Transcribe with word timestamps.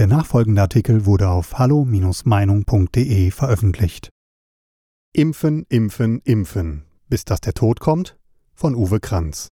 Der 0.00 0.06
nachfolgende 0.06 0.62
Artikel 0.62 1.04
wurde 1.04 1.28
auf 1.28 1.58
hallo-meinung.de 1.58 3.30
veröffentlicht. 3.30 4.08
Impfen, 5.12 5.66
impfen, 5.68 6.22
impfen, 6.24 6.86
bis 7.10 7.26
dass 7.26 7.42
der 7.42 7.52
Tod 7.52 7.80
kommt? 7.80 8.16
Von 8.54 8.74
Uwe 8.74 8.98
Kranz. 8.98 9.48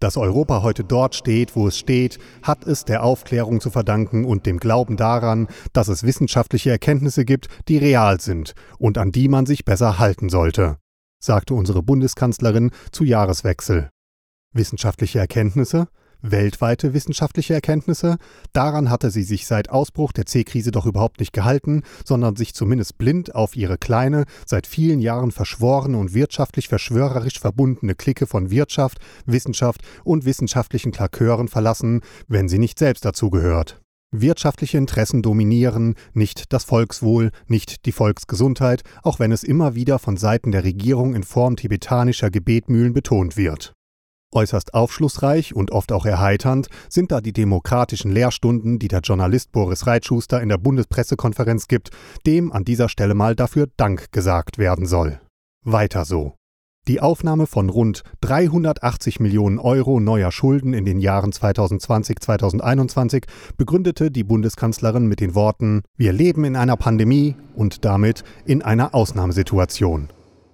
Dass 0.00 0.16
Europa 0.16 0.62
heute 0.62 0.84
dort 0.84 1.14
steht, 1.14 1.54
wo 1.54 1.68
es 1.68 1.76
steht, 1.76 2.18
hat 2.42 2.66
es 2.66 2.86
der 2.86 3.02
Aufklärung 3.02 3.60
zu 3.60 3.68
verdanken 3.68 4.24
und 4.24 4.46
dem 4.46 4.58
Glauben 4.58 4.96
daran, 4.96 5.48
dass 5.74 5.88
es 5.88 6.02
wissenschaftliche 6.02 6.70
Erkenntnisse 6.70 7.26
gibt, 7.26 7.48
die 7.68 7.76
real 7.76 8.22
sind 8.22 8.54
und 8.78 8.96
an 8.96 9.12
die 9.12 9.28
man 9.28 9.44
sich 9.44 9.66
besser 9.66 9.98
halten 9.98 10.30
sollte, 10.30 10.78
sagte 11.20 11.52
unsere 11.52 11.82
Bundeskanzlerin 11.82 12.70
zu 12.90 13.04
Jahreswechsel. 13.04 13.90
Wissenschaftliche 14.54 15.18
Erkenntnisse? 15.18 15.88
Weltweite 16.22 16.94
wissenschaftliche 16.94 17.54
Erkenntnisse. 17.54 18.16
Daran 18.52 18.90
hatte 18.90 19.10
sie 19.10 19.22
sich 19.22 19.46
seit 19.46 19.70
Ausbruch 19.70 20.12
der 20.12 20.26
C-Krise 20.26 20.70
doch 20.70 20.86
überhaupt 20.86 21.20
nicht 21.20 21.32
gehalten, 21.32 21.82
sondern 22.04 22.36
sich 22.36 22.54
zumindest 22.54 22.98
blind 22.98 23.34
auf 23.34 23.56
ihre 23.56 23.78
kleine, 23.78 24.24
seit 24.46 24.66
vielen 24.66 25.00
Jahren 25.00 25.30
verschworene 25.30 25.96
und 25.98 26.14
wirtschaftlich 26.14 26.68
verschwörerisch 26.68 27.38
verbundene 27.38 27.94
Clique 27.94 28.26
von 28.26 28.50
Wirtschaft, 28.50 28.98
Wissenschaft 29.26 29.82
und 30.04 30.24
wissenschaftlichen 30.24 30.92
Klakören 30.92 31.48
verlassen, 31.48 32.00
wenn 32.26 32.48
sie 32.48 32.58
nicht 32.58 32.78
selbst 32.78 33.04
dazu 33.04 33.30
gehört. 33.30 33.80
Wirtschaftliche 34.10 34.78
Interessen 34.78 35.20
dominieren, 35.20 35.94
nicht 36.14 36.54
das 36.54 36.64
Volkswohl, 36.64 37.30
nicht 37.46 37.84
die 37.84 37.92
Volksgesundheit, 37.92 38.82
auch 39.02 39.18
wenn 39.18 39.32
es 39.32 39.44
immer 39.44 39.74
wieder 39.74 39.98
von 39.98 40.16
Seiten 40.16 40.50
der 40.50 40.64
Regierung 40.64 41.14
in 41.14 41.24
Form 41.24 41.56
tibetanischer 41.56 42.30
Gebetmühlen 42.30 42.94
betont 42.94 43.36
wird. 43.36 43.74
Äußerst 44.32 44.74
aufschlussreich 44.74 45.54
und 45.54 45.70
oft 45.70 45.90
auch 45.90 46.04
erheiternd 46.04 46.68
sind 46.88 47.12
da 47.12 47.20
die 47.20 47.32
demokratischen 47.32 48.10
Lehrstunden, 48.10 48.78
die 48.78 48.88
der 48.88 49.00
Journalist 49.00 49.52
Boris 49.52 49.86
Reitschuster 49.86 50.42
in 50.42 50.50
der 50.50 50.58
Bundespressekonferenz 50.58 51.66
gibt, 51.66 51.90
dem 52.26 52.52
an 52.52 52.64
dieser 52.64 52.88
Stelle 52.88 53.14
mal 53.14 53.34
dafür 53.34 53.68
Dank 53.76 54.12
gesagt 54.12 54.58
werden 54.58 54.86
soll. 54.86 55.20
Weiter 55.64 56.04
so. 56.04 56.34
Die 56.88 57.00
Aufnahme 57.00 57.46
von 57.46 57.68
rund 57.68 58.02
380 58.22 59.20
Millionen 59.20 59.58
Euro 59.58 60.00
neuer 60.00 60.32
Schulden 60.32 60.72
in 60.72 60.86
den 60.86 60.98
Jahren 61.00 61.32
2020-2021 61.32 63.24
begründete 63.58 64.10
die 64.10 64.24
Bundeskanzlerin 64.24 65.06
mit 65.06 65.20
den 65.20 65.34
Worten 65.34 65.82
Wir 65.98 66.14
leben 66.14 66.44
in 66.44 66.56
einer 66.56 66.78
Pandemie 66.78 67.36
und 67.54 67.84
damit 67.84 68.24
in 68.46 68.62
einer 68.62 68.94
Ausnahmesituation. 68.94 70.08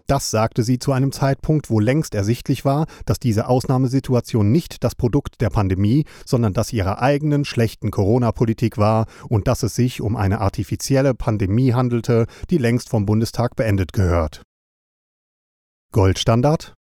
Das 0.07 0.31
sagte 0.31 0.63
sie 0.63 0.79
zu 0.79 0.93
einem 0.93 1.13
Zeitpunkt, 1.13 1.71
wo 1.71 1.81
längst 1.81 2.15
ersichtlich 2.15 2.67
war, 2.67 2.87
dass 3.07 3.19
diese 3.19 3.49
Ausnahmesituation 3.49 4.53
nicht 4.53 4.85
das 4.85 4.95
Produkt 4.95 5.41
der 5.41 5.49
Pandemie, 5.49 6.05
sondern 6.27 6.53
das 6.53 6.75
ihrer 6.75 7.01
eigenen 7.01 7.47
schlechten 7.47 7.91
Corona-Politik 7.91 8.77
war 8.77 9.07
und 9.31 9.49
dass 9.49 9.63
es 9.63 9.75
sich 9.75 10.03
um 10.03 10.17
eine 10.17 10.43
artifizielle 10.43 11.15
Pandemie 11.15 11.73
handelte, 11.73 12.27
die 12.51 12.59
längst 12.59 12.91
vom 12.91 13.07
Bundestag 13.07 13.57
beendet 13.57 13.95
gehört. 13.95 14.43
Goldstandard 15.93 16.75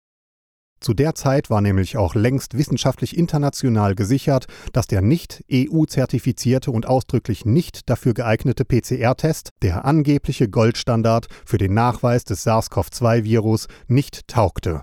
zu 0.82 0.94
der 0.94 1.14
Zeit 1.14 1.48
war 1.48 1.60
nämlich 1.60 1.96
auch 1.96 2.14
längst 2.14 2.56
wissenschaftlich 2.58 3.16
international 3.16 3.94
gesichert, 3.94 4.46
dass 4.72 4.86
der 4.86 5.00
nicht 5.00 5.44
EU-zertifizierte 5.50 6.70
und 6.70 6.86
ausdrücklich 6.86 7.44
nicht 7.44 7.88
dafür 7.88 8.14
geeignete 8.14 8.64
PCR-Test, 8.64 9.50
der 9.62 9.84
angebliche 9.84 10.48
Goldstandard 10.48 11.28
für 11.46 11.58
den 11.58 11.74
Nachweis 11.74 12.24
des 12.24 12.44
SARS-CoV-2-Virus, 12.46 13.68
nicht 13.86 14.28
taugte. 14.28 14.82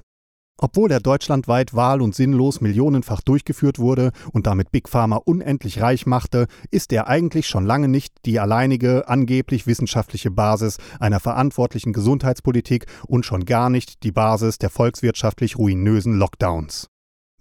Obwohl 0.61 0.91
er 0.91 0.99
deutschlandweit 0.99 1.73
wahl- 1.73 2.01
und 2.01 2.13
sinnlos 2.13 2.59
millionenfach 2.59 3.21
durchgeführt 3.21 3.79
wurde 3.79 4.11
und 4.33 4.45
damit 4.45 4.71
Big 4.71 4.89
Pharma 4.89 5.15
unendlich 5.15 5.79
reich 5.79 6.05
machte, 6.05 6.47
ist 6.69 6.91
er 6.91 7.07
eigentlich 7.07 7.47
schon 7.47 7.65
lange 7.65 7.87
nicht 7.87 8.13
die 8.25 8.41
alleinige, 8.41 9.07
angeblich 9.07 9.67
wissenschaftliche 9.67 10.31
Basis 10.31 10.77
einer 10.99 11.21
verantwortlichen 11.21 11.93
Gesundheitspolitik 11.93 12.87
und 13.07 13.25
schon 13.25 13.45
gar 13.45 13.69
nicht 13.69 14.03
die 14.03 14.11
Basis 14.11 14.57
der 14.57 14.69
volkswirtschaftlich 14.69 15.57
ruinösen 15.57 16.15
Lockdowns. 16.15 16.89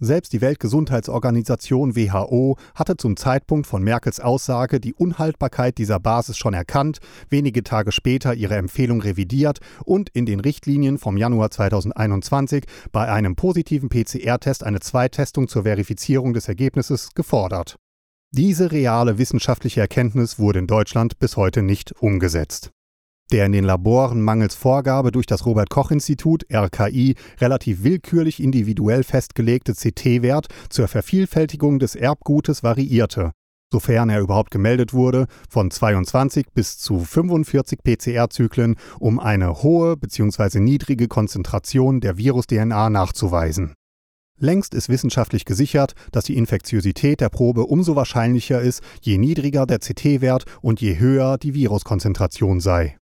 Selbst 0.00 0.32
die 0.32 0.40
Weltgesundheitsorganisation 0.40 1.96
WHO 1.96 2.56
hatte 2.76 2.96
zum 2.96 3.16
Zeitpunkt 3.16 3.66
von 3.66 3.82
Merkels 3.82 4.20
Aussage 4.20 4.78
die 4.78 4.94
Unhaltbarkeit 4.94 5.76
dieser 5.76 5.98
Basis 5.98 6.36
schon 6.36 6.54
erkannt, 6.54 6.98
wenige 7.30 7.64
Tage 7.64 7.90
später 7.90 8.34
ihre 8.34 8.54
Empfehlung 8.54 9.00
revidiert 9.00 9.58
und 9.84 10.08
in 10.10 10.24
den 10.24 10.38
Richtlinien 10.38 10.98
vom 10.98 11.16
Januar 11.16 11.50
2021 11.50 12.64
bei 12.92 13.10
einem 13.10 13.34
positiven 13.34 13.88
PCR-Test 13.88 14.62
eine 14.62 14.78
Zweitestung 14.78 15.48
zur 15.48 15.64
Verifizierung 15.64 16.32
des 16.32 16.46
Ergebnisses 16.46 17.10
gefordert. 17.14 17.76
Diese 18.30 18.70
reale 18.70 19.18
wissenschaftliche 19.18 19.80
Erkenntnis 19.80 20.38
wurde 20.38 20.60
in 20.60 20.68
Deutschland 20.68 21.18
bis 21.18 21.36
heute 21.36 21.62
nicht 21.62 21.92
umgesetzt 22.00 22.70
der 23.32 23.46
in 23.46 23.52
den 23.52 23.64
Laboren 23.64 24.22
mangels 24.22 24.54
Vorgabe 24.54 25.12
durch 25.12 25.26
das 25.26 25.44
Robert 25.44 25.70
Koch 25.70 25.90
Institut 25.90 26.44
RKI 26.52 27.14
relativ 27.40 27.82
willkürlich 27.82 28.42
individuell 28.42 29.04
festgelegte 29.04 29.74
CT-Wert 29.74 30.46
zur 30.70 30.88
Vervielfältigung 30.88 31.78
des 31.78 31.94
Erbgutes 31.94 32.62
variierte, 32.62 33.32
sofern 33.72 34.08
er 34.08 34.20
überhaupt 34.20 34.50
gemeldet 34.50 34.92
wurde, 34.92 35.26
von 35.48 35.70
22 35.70 36.46
bis 36.54 36.78
zu 36.78 37.00
45 37.00 37.80
PCR-Zyklen, 37.82 38.76
um 38.98 39.20
eine 39.20 39.62
hohe 39.62 39.96
bzw. 39.96 40.60
niedrige 40.60 41.08
Konzentration 41.08 42.00
der 42.00 42.16
Virus-DNA 42.16 42.90
nachzuweisen. 42.90 43.74
Längst 44.40 44.72
ist 44.72 44.88
wissenschaftlich 44.88 45.44
gesichert, 45.44 45.94
dass 46.12 46.24
die 46.24 46.36
Infektiosität 46.36 47.20
der 47.20 47.28
Probe 47.28 47.64
umso 47.64 47.96
wahrscheinlicher 47.96 48.60
ist, 48.60 48.82
je 49.02 49.18
niedriger 49.18 49.66
der 49.66 49.80
CT-Wert 49.80 50.44
und 50.62 50.80
je 50.80 50.98
höher 51.00 51.38
die 51.38 51.54
Viruskonzentration 51.54 52.60
sei. 52.60 52.96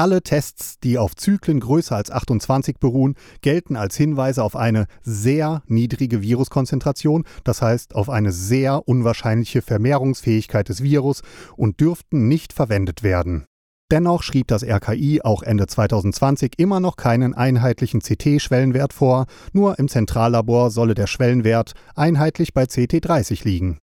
Alle 0.00 0.22
Tests, 0.22 0.78
die 0.80 0.96
auf 0.96 1.14
Zyklen 1.14 1.60
größer 1.60 1.94
als 1.94 2.10
28 2.10 2.78
beruhen, 2.78 3.16
gelten 3.42 3.76
als 3.76 3.96
Hinweise 3.98 4.42
auf 4.42 4.56
eine 4.56 4.86
sehr 5.02 5.62
niedrige 5.66 6.22
Viruskonzentration, 6.22 7.26
das 7.44 7.60
heißt 7.60 7.94
auf 7.94 8.08
eine 8.08 8.32
sehr 8.32 8.88
unwahrscheinliche 8.88 9.60
Vermehrungsfähigkeit 9.60 10.70
des 10.70 10.82
Virus 10.82 11.20
und 11.54 11.80
dürften 11.80 12.28
nicht 12.28 12.54
verwendet 12.54 13.02
werden. 13.02 13.44
Dennoch 13.90 14.22
schrieb 14.22 14.46
das 14.46 14.62
RKI 14.62 15.20
auch 15.20 15.42
Ende 15.42 15.66
2020 15.66 16.52
immer 16.56 16.80
noch 16.80 16.96
keinen 16.96 17.34
einheitlichen 17.34 18.00
CT-Schwellenwert 18.00 18.94
vor, 18.94 19.26
nur 19.52 19.78
im 19.78 19.88
Zentrallabor 19.88 20.70
solle 20.70 20.94
der 20.94 21.08
Schwellenwert 21.08 21.74
einheitlich 21.94 22.54
bei 22.54 22.62
CT30 22.62 23.44
liegen. 23.44 23.80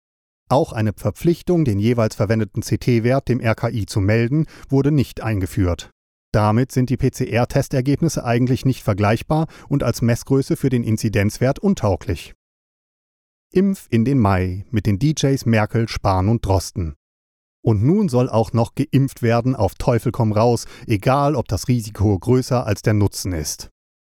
Auch 0.50 0.74
eine 0.74 0.92
Verpflichtung, 0.94 1.64
den 1.64 1.78
jeweils 1.78 2.16
verwendeten 2.16 2.60
CT-Wert 2.60 3.30
dem 3.30 3.40
RKI 3.40 3.86
zu 3.86 4.00
melden, 4.00 4.44
wurde 4.68 4.92
nicht 4.92 5.22
eingeführt. 5.22 5.88
Damit 6.32 6.72
sind 6.72 6.88
die 6.88 6.97
PCR-Testergebnisse 6.97 8.25
eigentlich 8.25 8.65
nicht 8.65 8.82
vergleichbar 8.82 9.47
und 9.69 9.82
als 9.82 10.00
Messgröße 10.00 10.56
für 10.56 10.70
den 10.70 10.82
Inzidenzwert 10.82 11.59
untauglich. 11.59 12.34
Impf 13.53 13.87
in 13.91 14.06
den 14.06 14.19
Mai 14.19 14.65
mit 14.71 14.87
den 14.87 14.98
DJs 14.98 15.44
Merkel, 15.44 15.88
Spahn 15.88 16.31
und 16.31 16.44
Drosten. 16.44 16.94
Und 17.62 17.82
nun 17.82 18.09
soll 18.09 18.31
auch 18.31 18.54
noch 18.54 18.75
geimpft 18.75 19.22
werden 19.22 19.54
auf 19.54 19.75
Teufel 19.75 20.10
komm 20.10 20.32
raus, 20.32 20.66
egal 20.87 21.37
ob 21.37 21.48
das 21.48 21.69
Risiko 21.69 22.19
größer 22.19 22.66
als 22.66 22.81
der 22.81 22.94
Nutzen 22.94 23.32
ist. 23.32 23.72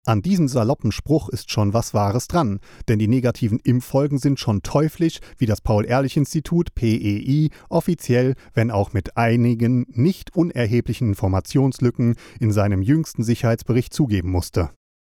An 0.07 0.21
diesem 0.21 0.47
saloppen 0.47 0.91
Spruch 0.91 1.29
ist 1.29 1.49
schon 1.49 1.73
was 1.73 1.95
Wahres 1.95 2.27
dran, 2.27 2.59
denn 2.87 2.99
die 2.99 3.07
negativen 3.07 3.57
Impffolgen 3.57 4.19
sind 4.19 4.39
schon 4.39 4.61
teuflisch, 4.61 5.19
wie 5.39 5.47
das 5.47 5.61
Paul-Ehrlich-Institut 5.61 6.75
PEI 6.75 7.49
offiziell, 7.69 8.35
wenn 8.53 8.69
auch 8.69 8.93
mit 8.93 9.17
einigen 9.17 9.87
nicht 9.89 10.35
unerheblichen 10.35 11.07
Informationslücken 11.09 12.17
in 12.39 12.51
seinem 12.51 12.83
jüngsten 12.83 13.23
Sicherheitsbericht 13.23 13.95
zugeben 13.95 14.29
musste. 14.29 14.69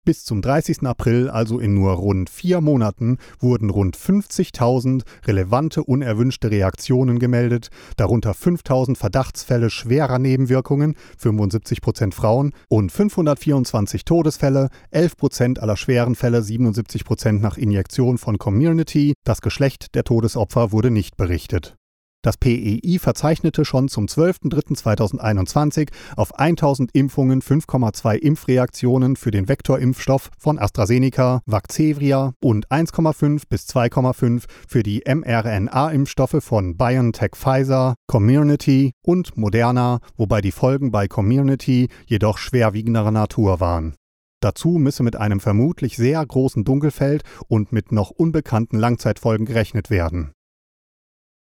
Bis 0.10 0.26
zum 0.26 0.42
30. 0.42 0.88
April, 0.88 1.30
also 1.30 1.60
in 1.60 1.76
nur 1.76 1.92
rund 1.92 2.32
vier 2.32 2.62
Monaten, 2.62 3.20
wurden 3.40 3.70
rund 3.70 3.96
50.000 3.96 5.04
relevante 5.28 5.84
unerwünschte 5.84 6.50
Reaktionen 6.50 7.20
gemeldet, 7.20 7.70
darunter 7.96 8.32
5.000 8.32 8.98
Verdachtsfälle 8.98 9.70
schwerer 9.70 10.18
Nebenwirkungen, 10.18 10.96
75 11.20 11.82
Prozent 11.82 12.16
Frauen, 12.16 12.54
und 12.70 12.92
524 12.92 14.04
Todesfälle, 14.04 14.70
11 14.90 15.16
Prozent 15.16 15.62
aller 15.62 15.78
schweren 15.78 16.16
Fälle, 16.16 16.42
77 16.42 17.06
Prozent 17.06 17.44
nach 17.44 17.60
Injektion 17.60 18.18
von 18.18 18.40
Community. 18.40 19.14
Das 19.24 19.42
Geschlecht 19.42 19.94
der 19.94 20.06
Todesopfer 20.06 20.72
wurde 20.72 20.90
nicht 20.90 21.18
berichtet. 21.18 21.79
Das 22.22 22.36
PEI 22.36 22.98
verzeichnete 23.00 23.64
schon 23.64 23.88
zum 23.88 24.08
12.03.2021 24.08 25.90
auf 26.18 26.38
1000 26.38 26.94
Impfungen 26.94 27.42
5,2 27.42 28.16
Impfreaktionen 28.16 29.16
für 29.16 29.32
den 29.32 29.48
Vektorimpfstoff 29.48 30.30
von 30.38 30.60
AstraZeneca, 30.60 31.40
Vaxzevria 31.46 32.34
und 32.44 32.68
1,5 32.68 33.44
bis 33.48 33.68
2,5 33.70 34.44
für 34.68 34.84
die 34.84 35.04
mRNA-Impfstoffe 35.08 36.44
von 36.44 36.76
BioNTech 36.76 37.36
Pfizer, 37.36 37.96
Community 38.06 38.92
und 39.02 39.38
Moderna, 39.38 40.00
wobei 40.18 40.42
die 40.42 40.52
Folgen 40.52 40.92
bei 40.92 41.08
Community 41.08 41.88
jedoch 42.06 42.38
schwerwiegenderer 42.38 43.12
Natur 43.12 43.62
waren. 43.62 43.96
Dazu 44.42 44.72
müsse 44.72 45.04
mit 45.04 45.16
einem 45.16 45.40
vermutlich 45.40 45.96
sehr 45.96 46.26
großen 46.26 46.66
Dunkelfeld 46.66 47.24
und 47.48 47.72
mit 47.72 47.94
noch 47.94 48.10
unbekannten 48.10 48.78
Langzeitfolgen 48.78 49.46
gerechnet 49.46 49.90
werden. 49.90 50.34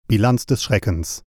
Bilanz 0.07 0.45
des 0.45 0.63
Schreckens 0.63 1.23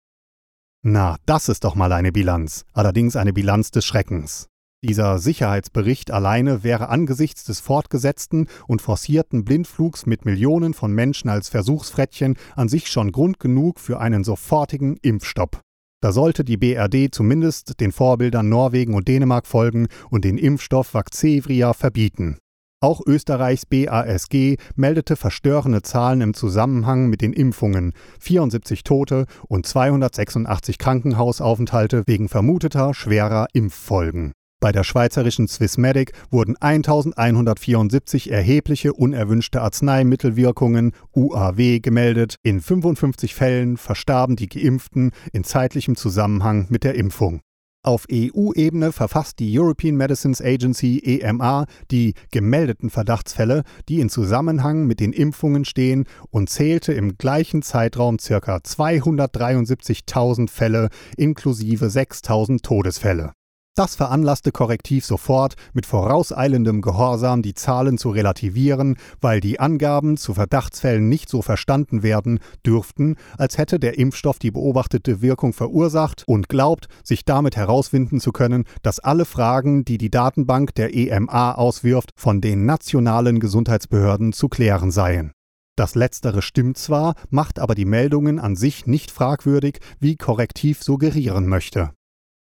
Na, 0.83 1.17
das 1.25 1.49
ist 1.49 1.65
doch 1.65 1.77
mal 1.77 1.93
eine 1.93 2.13
Bilanz, 2.13 2.67
allerdings 2.75 3.17
eine 3.17 3.33
Bilanz 3.33 3.71
des 3.71 3.87
Schreckens. 3.87 4.49
Dieser 4.85 5.19
Sicherheitsbericht 5.19 6.11
alleine 6.11 6.63
wäre 6.63 6.91
angesichts 6.91 7.45
des 7.45 7.61
fortgesetzten 7.61 8.49
und 8.67 8.83
forcierten 8.83 9.47
Blindflugs 9.47 10.05
mit 10.05 10.27
Millionen 10.27 10.75
von 10.75 10.93
Menschen 10.93 11.31
als 11.31 11.49
Versuchsfrettchen 11.49 12.37
an 12.55 12.69
sich 12.69 12.89
schon 12.89 13.13
Grund 13.13 13.41
genug 13.41 13.81
für 13.81 13.99
einen 13.99 14.25
sofortigen 14.25 14.99
Impfstopp. 14.99 15.63
Da 16.03 16.13
sollte 16.13 16.45
die 16.45 16.59
BRD 16.59 17.15
zumindest 17.15 17.81
den 17.81 17.93
Vorbildern 17.93 18.51
Norwegen 18.51 18.93
und 18.93 19.09
Dänemark 19.09 19.47
folgen 19.47 19.89
und 20.11 20.27
den 20.27 20.37
Impfstoff 20.37 20.93
Vaxevria 20.93 21.73
verbieten. 21.73 22.37
Auch 22.81 23.01
Österreichs 23.07 23.65
BASG 23.65 24.57
meldete 24.75 25.17
verstörende 25.17 25.81
Zahlen 25.83 26.21
im 26.21 26.35
Zusammenhang 26.35 27.09
mit 27.09 27.23
den 27.23 27.33
Impfungen, 27.33 27.93
74 28.21 28.85
Tote 28.85 29.25
und 29.49 29.67
286 29.67 30.77
Krankenhausaufenthalte 30.77 32.03
wegen 32.07 32.29
vermuteter 32.29 32.93
schwerer 32.93 33.47
Impffolgen. 33.55 34.33
Bei 34.61 34.73
der 34.73 34.85
schweizerischen 34.85 35.49
Swissmedic 35.49 36.13
wurden 36.31 36.57
1174 36.57 38.31
erhebliche 38.31 38.95
unerwünschte 38.95 39.61
Arzneimittelwirkungen 39.61 40.93
UAW 41.15 41.81
gemeldet. 41.81 42.37
In 42.43 42.61
55 42.61 43.35
Fällen 43.35 43.77
verstarben 43.77 44.37
die 44.37 44.49
Geimpften 44.49 45.13
in 45.33 45.45
zeitlichem 45.45 45.95
Zusammenhang 45.95 46.67
mit 46.71 46.85
der 46.85 46.95
Impfung. 46.95 47.41
Auf 47.87 48.07
EU-Ebene 48.11 48.91
verfasst 48.91 49.39
die 49.39 49.57
European 49.57 49.95
Medicines 49.95 50.43
Agency 50.43 50.99
EMA 51.05 51.67
die 51.93 52.15
gemeldeten 52.33 52.91
Verdachtsfälle, 52.91 53.63
die 53.89 54.01
in 54.01 54.09
Zusammenhang 54.09 54.89
mit 54.89 54.99
den 54.99 55.13
Impfungen 55.13 55.65
stehen 55.65 56.05
und 56.31 56.51
zählte 56.51 56.93
im 56.95 57.17
gleichen 57.17 57.63
Zeitraum 57.63 58.17
ca. 58.17 58.57
273.000 58.57 60.51
Fälle 60.51 60.89
inklusive 61.17 61.87
6.000 61.87 62.65
Todesfälle. 62.65 63.35
Das 63.77 63.95
veranlasste 63.95 64.53
Korrektiv 64.53 65.05
sofort, 65.05 65.55
mit 65.75 65.85
vorauseilendem 65.85 66.81
Gehorsam 66.81 67.43
die 67.43 67.53
Zahlen 67.53 67.99
zu 67.99 68.09
relativieren, 68.09 68.97
weil 69.21 69.41
die 69.41 69.61
Angaben 69.61 70.17
zu 70.17 70.33
Verdachtsfällen 70.33 71.11
nicht 71.11 71.29
so 71.29 71.43
verstanden 71.43 72.03
werden 72.03 72.41
dürften, 72.65 73.17
als 73.37 73.59
hätte 73.59 73.79
der 73.79 73.99
Impfstoff 73.99 74.39
die 74.39 74.51
beobachtete 74.51 75.21
Wirkung 75.21 75.53
verursacht 75.53 76.25
und 76.27 76.49
glaubt, 76.49 76.89
sich 77.05 77.27
damit 77.27 77.57
herausfinden 77.57 78.19
zu 78.19 78.33
können, 78.33 78.65
dass 78.81 78.99
alle 78.99 79.27
Fragen, 79.27 79.85
die 79.85 79.99
die 79.99 80.11
Datenbank 80.11 80.75
der 80.75 80.95
EMA 80.95 81.53
auswirft, 81.53 82.13
von 82.17 82.41
den 82.41 82.65
nationalen 82.65 83.41
Gesundheitsbehörden 83.41 84.33
zu 84.33 84.49
klären 84.49 84.91
seien. 84.91 85.33
Das 85.77 85.95
letztere 85.95 86.41
stimmt 86.41 86.79
zwar, 86.79 87.15
macht 87.29 87.59
aber 87.59 87.75
die 87.75 87.85
Meldungen 87.85 88.39
an 88.39 88.57
sich 88.57 88.87
nicht 88.87 89.11
fragwürdig, 89.11 89.81
wie 90.01 90.17
Korrektiv 90.17 90.83
suggerieren 90.83 91.47
möchte. 91.47 91.91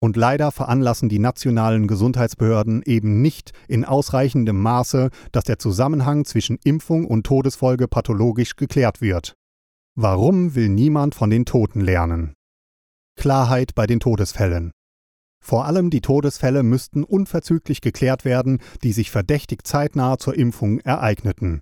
Und 0.04 0.18
leider 0.18 0.52
veranlassen 0.52 1.10
die 1.10 1.20
nationalen 1.20 1.88
Gesundheitsbehörden 1.88 2.82
eben 2.86 3.22
nicht 3.22 3.52
in 3.68 3.86
ausreichendem 3.86 4.60
Maße, 4.60 5.12
dass 5.32 5.44
der 5.44 5.60
Zusammenhang 5.60 6.26
zwischen 6.26 6.58
Impfung 6.64 7.06
und 7.06 7.26
Todesfolge 7.26 7.88
pathologisch 7.88 8.56
geklärt 8.56 9.00
wird. 9.00 9.36
Warum 9.96 10.56
will 10.56 10.70
niemand 10.70 11.14
von 11.14 11.30
den 11.30 11.46
Toten 11.46 11.82
lernen? 11.82 12.34
Klarheit 13.16 13.76
bei 13.76 13.86
den 13.86 14.00
Todesfällen. 14.00 14.72
Vor 15.44 15.66
allem 15.66 15.90
die 15.90 16.02
Todesfälle 16.02 16.64
müssten 16.64 17.04
unverzüglich 17.04 17.82
geklärt 17.82 18.26
werden, 18.26 18.60
die 18.84 18.94
sich 18.94 19.12
verdächtig 19.12 19.68
zeitnah 19.68 20.18
zur 20.18 20.36
Impfung 20.36 20.80
ereigneten. 20.80 21.62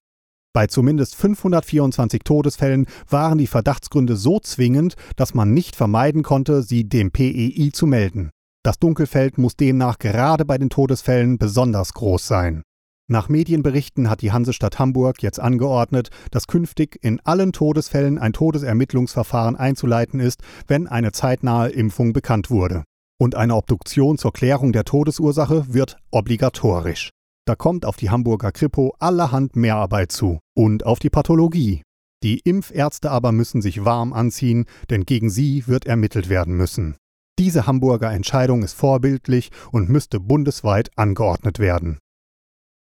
Bei 0.59 0.67
zumindest 0.67 1.15
524 1.15 2.23
Todesfällen 2.25 2.85
waren 3.07 3.37
die 3.37 3.47
Verdachtsgründe 3.47 4.17
so 4.17 4.41
zwingend, 4.41 4.95
dass 5.15 5.33
man 5.33 5.53
nicht 5.53 5.77
vermeiden 5.77 6.21
konnte, 6.21 6.63
sie 6.63 6.83
dem 6.83 7.11
PEI 7.11 7.69
zu 7.71 7.87
melden. 7.87 8.29
Das 8.61 8.77
Dunkelfeld 8.77 9.37
muss 9.37 9.55
demnach 9.55 9.99
gerade 9.99 10.43
bei 10.43 10.57
den 10.57 10.69
Todesfällen 10.69 11.37
besonders 11.37 11.93
groß 11.93 12.27
sein. 12.27 12.63
Nach 13.07 13.29
Medienberichten 13.29 14.09
hat 14.09 14.21
die 14.21 14.33
Hansestadt 14.33 14.79
Hamburg 14.79 15.23
jetzt 15.23 15.39
angeordnet, 15.39 16.09
dass 16.29 16.47
künftig 16.47 16.99
in 17.01 17.21
allen 17.23 17.53
Todesfällen 17.53 18.17
ein 18.17 18.33
Todesermittlungsverfahren 18.33 19.55
einzuleiten 19.55 20.19
ist, 20.19 20.41
wenn 20.67 20.87
eine 20.87 21.13
zeitnahe 21.13 21.69
Impfung 21.69 22.11
bekannt 22.11 22.51
wurde. 22.51 22.83
Und 23.17 23.33
eine 23.35 23.55
Obduktion 23.55 24.17
zur 24.17 24.33
Klärung 24.33 24.73
der 24.73 24.83
Todesursache 24.83 25.73
wird 25.73 25.95
obligatorisch. 26.11 27.11
Da 27.49 27.55
kommt 27.55 27.83
auf 27.83 27.97
die 27.97 28.11
Hamburger 28.11 28.51
Kripo 28.51 28.93
allerhand 28.99 29.55
Mehrarbeit 29.55 30.11
zu. 30.11 30.37
Und 30.55 30.85
auf 30.85 30.99
die 30.99 31.09
Pathologie. 31.09 31.81
Die 32.21 32.37
Impfärzte 32.41 33.09
aber 33.09 33.31
müssen 33.31 33.63
sich 33.63 33.83
warm 33.83 34.13
anziehen, 34.13 34.65
denn 34.91 35.03
gegen 35.03 35.31
sie 35.31 35.65
wird 35.65 35.87
ermittelt 35.87 36.29
werden 36.29 36.55
müssen. 36.55 36.95
Diese 37.39 37.65
Hamburger 37.65 38.11
Entscheidung 38.11 38.61
ist 38.61 38.73
vorbildlich 38.73 39.49
und 39.71 39.89
müsste 39.89 40.19
bundesweit 40.19 40.91
angeordnet 40.95 41.57
werden. 41.57 41.97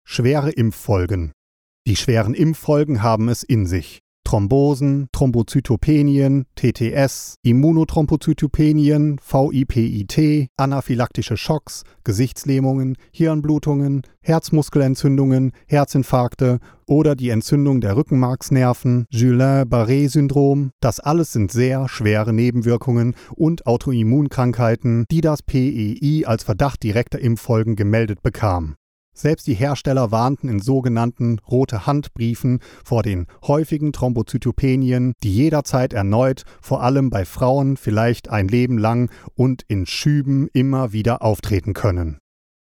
Schwere 0.07 0.51
Impffolgen. 0.51 1.33
Die 1.87 1.97
schweren 1.97 2.35
Impffolgen 2.35 3.03
haben 3.03 3.31
es 3.31 3.43
in 3.43 3.65
sich. 3.65 4.01
Thrombosen, 4.29 5.09
Thrombozytopenien, 5.13 6.45
TTS, 6.55 7.37
Immunothrombozytopenien, 7.43 9.19
VIPIT, 9.27 10.51
anaphylaktische 10.59 11.39
Schocks, 11.39 11.85
Gesichtslähmungen, 12.05 12.99
Hirnblutungen, 13.11 14.03
Herzmuskelentzündungen, 14.21 15.53
Herzinfarkte 15.67 16.59
oder 16.87 17.17
die 17.17 17.31
Entzündung 17.31 17.81
der 17.81 17.97
Rückenmarksnerven, 17.97 19.07
Julin-Barré-Syndrom. 19.09 20.73
Das 20.81 21.01
alles 21.01 21.33
sind 21.33 21.51
sehr 21.51 21.89
schwere 21.89 22.35
Nebenwirkungen 22.35 23.15
und 23.35 23.67
Autoimmunkrankheiten, 23.67 25.07
die 25.11 25.23
das 25.23 25.43
PEI 25.43 26.25
als 26.27 26.45
Verdacht 26.45 26.83
direkter 26.83 27.19
Impffolgen 27.19 27.77
gemeldet 27.77 28.21
bekam. 28.21 28.77
Selbst 29.19 29.49
die 29.49 29.55
Hersteller 29.55 30.13
warnten 30.13 30.49
in 30.49 30.61
sogenannten 30.61 31.41
rote 31.41 31.87
Handbriefen 31.87 32.61
vor 32.85 33.03
den 33.03 33.27
häufigen 33.43 33.93
Thrombozytopenien, 33.93 35.13
die 35.25 35.35
jederzeit 35.35 35.93
erneut, 35.93 36.45
vor 36.61 36.85
allem 36.85 37.11
bei 37.11 37.25
Frauen 37.25 37.77
vielleicht 37.77 38.31
ein 38.31 38.47
Leben 38.47 38.79
lang 38.79 39.11
und 39.35 39.65
in 39.67 39.87
Schüben 39.87 40.47
immer 40.53 40.93
wieder 40.93 41.23
auftreten 41.23 41.75
können. 41.75 42.19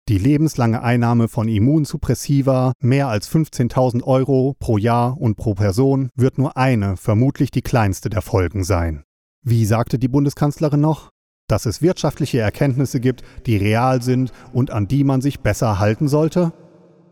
Die 0.08 0.18
lebenslange 0.18 0.80
Einnahme 0.80 1.26
von 1.26 1.48
Immunsuppressiva, 1.48 2.74
mehr 2.78 3.08
als 3.08 3.28
15.000 3.28 4.04
Euro 4.04 4.54
pro 4.60 4.78
Jahr 4.78 5.20
und 5.20 5.34
pro 5.34 5.54
Person, 5.54 6.10
wird 6.14 6.38
nur 6.38 6.56
eine, 6.56 6.96
vermutlich 6.96 7.50
die 7.50 7.62
kleinste 7.62 8.10
der 8.10 8.22
Folgen 8.22 8.62
sein. 8.62 9.02
Wie 9.42 9.64
sagte 9.64 9.98
die 9.98 10.08
Bundeskanzlerin 10.08 10.80
noch? 10.80 11.10
Dass 11.48 11.66
es 11.66 11.82
wirtschaftliche 11.82 12.40
Erkenntnisse 12.40 13.00
gibt, 13.00 13.22
die 13.46 13.56
real 13.56 14.02
sind 14.02 14.32
und 14.52 14.70
an 14.70 14.88
die 14.88 15.04
man 15.04 15.20
sich 15.20 15.40
besser 15.40 15.78
halten 15.78 16.08
sollte? 16.08 16.52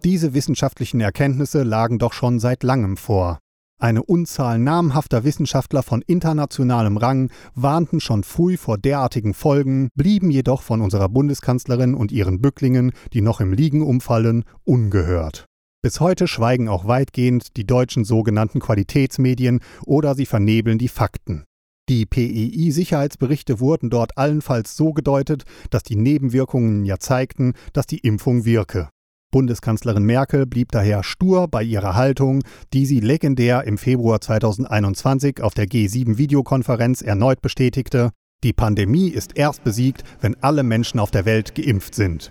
Diese 0.05 0.35
wissenschaftlichen 0.35 1.01
Erkenntnisse 1.01 1.63
lagen 1.63 1.99
doch 1.99 2.13
schon 2.13 2.41
seit 2.41 2.63
langem 2.63 2.97
vor. 2.97 3.39
Eine 3.83 4.05
Unzahl 4.05 4.61
namhafter 4.61 5.25
Wissenschaftler 5.25 5.83
von 5.83 6.03
internationalem 6.03 6.97
Rang 6.97 7.31
warnten 7.57 7.99
schon 7.99 8.23
früh 8.23 8.57
vor 8.57 8.79
derartigen 8.79 9.35
Folgen, 9.35 9.89
blieben 9.97 10.31
jedoch 10.31 10.63
von 10.63 10.81
unserer 10.81 11.09
Bundeskanzlerin 11.09 11.95
und 11.95 12.13
ihren 12.13 12.41
Bücklingen, 12.41 12.93
die 13.13 13.23
noch 13.23 13.41
im 13.41 13.53
Liegen 13.53 13.83
umfallen, 13.83 14.45
ungehört. 14.63 15.47
Bis 15.83 15.99
heute 15.99 16.29
schweigen 16.29 16.69
auch 16.69 16.87
weitgehend 16.87 17.57
die 17.57 17.67
deutschen 17.67 18.05
sogenannten 18.05 18.61
Qualitätsmedien 18.61 19.59
oder 19.85 20.15
sie 20.15 20.27
vernebeln 20.27 20.79
die 20.79 20.87
Fakten. 20.87 21.43
Die 21.89 22.07
PEI-Sicherheitsberichte 22.07 23.59
wurden 23.59 23.91
dort 23.91 24.17
allenfalls 24.17 24.77
so 24.77 24.93
gedeutet, 24.93 25.43
dass 25.71 25.83
die 25.83 25.97
Nebenwirkungen 25.97 26.85
ja 26.85 26.99
zeigten, 26.99 27.55
dass 27.73 27.87
die 27.87 27.99
Impfung 27.99 28.45
wirke. 28.45 28.89
Bundeskanzlerin 29.33 30.05
Merkel 30.05 30.47
blieb 30.47 30.71
daher 30.73 31.03
stur 31.03 31.49
bei 31.49 31.63
ihrer 31.63 31.97
Haltung, 31.97 32.43
die 32.73 32.87
sie 32.87 33.01
legendär 33.01 33.65
im 33.65 33.79
Februar 33.79 34.21
2021 34.21 35.43
auf 35.43 35.55
der 35.55 35.67
G7-Videokonferenz 35.67 37.03
erneut 37.03 37.41
bestätigte: 37.41 38.11
Die 38.45 38.53
Pandemie 38.53 39.09
ist 39.09 39.37
erst 39.37 39.65
besiegt, 39.65 40.05
wenn 40.21 40.37
alle 40.43 40.63
Menschen 40.63 41.01
auf 41.01 41.11
der 41.11 41.25
Welt 41.25 41.55
geimpft 41.55 41.95
sind. 41.95 42.31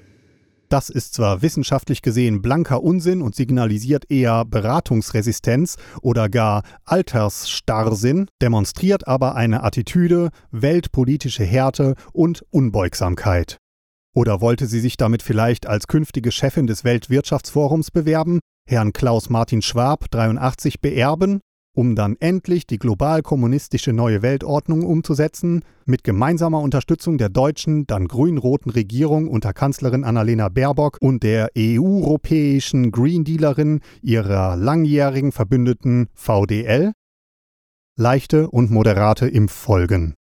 Das 0.72 0.90
ist 0.90 1.14
zwar 1.16 1.42
wissenschaftlich 1.42 2.02
gesehen 2.02 2.42
blanker 2.42 2.82
Unsinn 2.82 3.22
und 3.22 3.36
signalisiert 3.36 4.10
eher 4.10 4.46
Beratungsresistenz 4.46 5.76
oder 6.02 6.30
gar 6.30 6.64
Altersstarrsinn, 6.86 8.28
demonstriert 8.42 9.06
aber 9.06 9.36
eine 9.36 9.64
Attitüde, 9.64 10.30
weltpolitische 10.52 11.44
Härte 11.44 11.96
und 12.14 12.46
Unbeugsamkeit. 12.52 13.58
Oder 14.16 14.40
wollte 14.40 14.66
sie 14.66 14.80
sich 14.80 14.96
damit 14.96 15.24
vielleicht 15.24 15.68
als 15.68 15.88
künftige 15.88 16.32
Chefin 16.32 16.68
des 16.68 16.86
Weltwirtschaftsforums 16.86 17.92
bewerben, 17.92 18.40
Herrn 18.66 18.94
Klaus 18.94 19.30
Martin 19.30 19.62
Schwab 19.62 20.10
83 20.10 20.80
beerben 20.80 21.42
um 21.74 21.96
dann 21.96 22.16
endlich 22.20 22.68
die 22.68 22.78
global-kommunistische 22.78 23.94
neue 23.94 24.22
Weltordnung 24.22 24.84
umzusetzen, 24.84 25.64
mit 25.86 26.04
gemeinsamer 26.04 26.60
Unterstützung 26.60 27.18
der 27.18 27.30
deutschen, 27.30 27.88
dann 27.88 28.08
grün-roten 28.08 28.72
Regierung 28.72 29.28
unter 29.28 29.54
Kanzlerin 29.54 30.04
Annalena 30.04 30.50
Baerbock 30.50 30.98
und 31.02 31.24
der 31.24 31.50
EU-europäischen 31.58 32.92
Green 32.92 33.24
Dealerin 33.24 33.82
ihrer 34.02 34.56
langjährigen 34.56 35.32
Verbündeten 35.32 36.08
VDL? 36.14 36.94
Leichte 37.98 38.50
und 38.50 38.72
moderate 38.72 39.28
Impffolgen. 39.28 40.16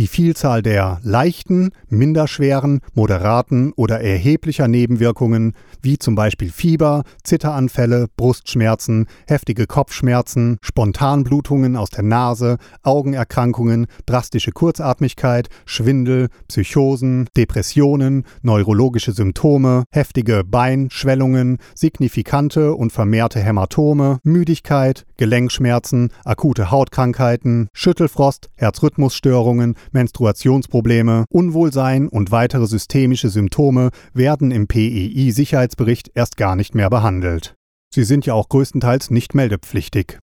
Die 0.00 0.06
Vielzahl 0.06 0.62
der 0.62 0.98
leichten, 1.02 1.72
minderschweren, 1.90 2.80
moderaten 2.94 3.74
oder 3.76 4.00
erheblicher 4.00 4.66
Nebenwirkungen, 4.66 5.52
wie 5.82 5.98
zum 5.98 6.14
Beispiel 6.14 6.48
Fieber, 6.48 7.02
Zitteranfälle, 7.22 8.06
Brustschmerzen, 8.16 9.08
heftige 9.26 9.66
Kopfschmerzen, 9.66 10.56
Spontanblutungen 10.62 11.76
aus 11.76 11.90
der 11.90 12.02
Nase, 12.02 12.56
Augenerkrankungen, 12.82 13.88
drastische 14.06 14.52
Kurzatmigkeit, 14.52 15.48
Schwindel, 15.66 16.28
Psychosen, 16.48 17.28
Depressionen, 17.36 18.24
neurologische 18.40 19.12
Symptome, 19.12 19.84
heftige 19.92 20.44
Beinschwellungen, 20.44 21.58
signifikante 21.74 22.72
und 22.74 22.90
vermehrte 22.90 23.40
Hämatome, 23.40 24.20
Müdigkeit, 24.22 25.04
Gelenkschmerzen, 25.18 26.08
akute 26.24 26.70
Hautkrankheiten, 26.70 27.68
Schüttelfrost, 27.74 28.48
Herzrhythmusstörungen, 28.56 29.74
Menstruationsprobleme, 29.92 31.24
Unwohlsein 31.30 32.08
und 32.08 32.30
weitere 32.30 32.66
systemische 32.66 33.28
Symptome 33.28 33.90
werden 34.12 34.50
im 34.50 34.66
PEI-Sicherheitsbericht 34.66 36.10
erst 36.14 36.36
gar 36.36 36.56
nicht 36.56 36.74
mehr 36.74 36.90
behandelt. 36.90 37.54
Sie 37.92 38.04
sind 38.04 38.26
ja 38.26 38.34
auch 38.34 38.48
größtenteils 38.48 39.10
nicht 39.10 39.34
meldepflichtig. 39.34 40.18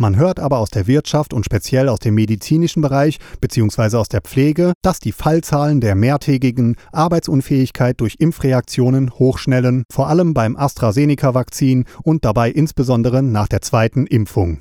Man 0.00 0.14
hört 0.14 0.38
aber 0.38 0.58
aus 0.58 0.70
der 0.70 0.86
Wirtschaft 0.86 1.34
und 1.34 1.44
speziell 1.44 1.88
aus 1.88 1.98
dem 1.98 2.14
medizinischen 2.14 2.82
Bereich 2.82 3.18
bzw. 3.40 3.96
aus 3.96 4.08
der 4.08 4.20
Pflege, 4.20 4.72
dass 4.80 5.00
die 5.00 5.10
Fallzahlen 5.10 5.80
der 5.80 5.96
mehrtägigen 5.96 6.76
Arbeitsunfähigkeit 6.92 8.00
durch 8.00 8.14
Impfreaktionen 8.20 9.10
hochschnellen, 9.10 9.82
vor 9.92 10.06
allem 10.06 10.34
beim 10.34 10.56
AstraZeneca-Vakzin 10.56 11.84
und 12.04 12.24
dabei 12.24 12.52
insbesondere 12.52 13.24
nach 13.24 13.48
der 13.48 13.60
zweiten 13.60 14.06
Impfung. 14.06 14.60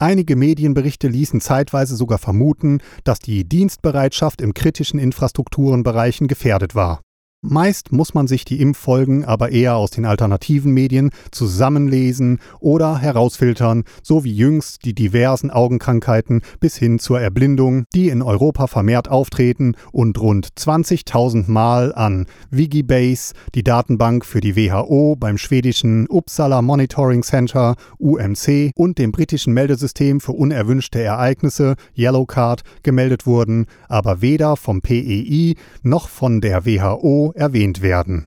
Einige 0.00 0.36
Medienberichte 0.36 1.08
ließen 1.08 1.40
zeitweise 1.40 1.96
sogar 1.96 2.18
vermuten, 2.18 2.78
dass 3.02 3.18
die 3.18 3.44
Dienstbereitschaft 3.44 4.40
im 4.40 4.54
kritischen 4.54 5.00
Infrastrukturenbereichen 5.00 6.28
gefährdet 6.28 6.76
war. 6.76 7.00
Meist 7.40 7.92
muss 7.92 8.14
man 8.14 8.26
sich 8.26 8.44
die 8.44 8.60
Impffolgen 8.60 9.24
aber 9.24 9.52
eher 9.52 9.76
aus 9.76 9.92
den 9.92 10.04
alternativen 10.06 10.72
Medien 10.72 11.10
zusammenlesen 11.30 12.40
oder 12.58 12.98
herausfiltern, 12.98 13.84
so 14.02 14.24
wie 14.24 14.34
jüngst 14.34 14.84
die 14.84 14.92
diversen 14.92 15.48
Augenkrankheiten 15.52 16.42
bis 16.58 16.76
hin 16.76 16.98
zur 16.98 17.20
Erblindung, 17.20 17.84
die 17.94 18.08
in 18.08 18.22
Europa 18.22 18.66
vermehrt 18.66 19.08
auftreten 19.08 19.76
und 19.92 20.20
rund 20.20 20.48
20.000 20.58 21.48
Mal 21.48 21.94
an 21.94 22.26
Wigibase, 22.50 23.34
die 23.54 23.62
Datenbank 23.62 24.26
für 24.26 24.40
die 24.40 24.56
WHO 24.56 25.14
beim 25.14 25.38
schwedischen 25.38 26.08
Uppsala 26.08 26.60
Monitoring 26.60 27.22
Center 27.22 27.76
UMC 28.00 28.72
und 28.74 28.98
dem 28.98 29.12
britischen 29.12 29.52
Meldesystem 29.52 30.18
für 30.20 30.32
unerwünschte 30.32 31.00
Ereignisse 31.00 31.76
Yellowcard 31.96 32.62
gemeldet 32.82 33.26
wurden, 33.26 33.66
aber 33.88 34.22
weder 34.22 34.56
vom 34.56 34.80
PEI 34.80 35.54
noch 35.84 36.08
von 36.08 36.40
der 36.40 36.66
WHO 36.66 37.27
erwähnt 37.32 37.82
werden. 37.82 38.24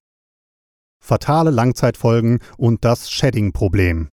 Fatale 1.04 1.52
Langzeitfolgen 1.52 2.40
und 2.58 2.86
das 2.86 3.10
Shedding-Problem. 3.10 4.10